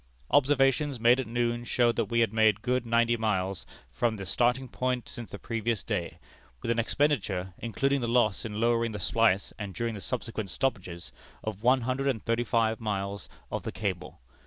[0.31, 4.67] Observations made at noon showed that we had made good ninety miles from the starting
[4.67, 6.17] point since the previous day,
[6.63, 11.11] with an expenditure, including the loss in lowering the splice and during the subsequent stoppages,
[11.43, 14.19] of one hundred and thirty five miles of the cable.